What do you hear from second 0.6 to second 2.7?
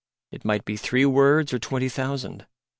be three words or twenty thousand.